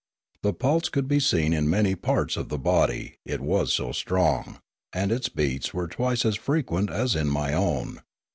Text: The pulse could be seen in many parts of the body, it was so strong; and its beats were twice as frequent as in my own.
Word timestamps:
The 0.41 0.53
pulse 0.55 0.89
could 0.89 1.07
be 1.07 1.19
seen 1.19 1.53
in 1.53 1.69
many 1.69 1.93
parts 1.93 2.35
of 2.35 2.49
the 2.49 2.57
body, 2.57 3.17
it 3.23 3.39
was 3.39 3.71
so 3.71 3.91
strong; 3.91 4.57
and 4.91 5.11
its 5.11 5.29
beats 5.29 5.75
were 5.75 5.87
twice 5.87 6.25
as 6.25 6.37
frequent 6.37 6.89
as 6.89 7.15
in 7.15 7.27
my 7.27 7.53
own. 7.53 7.99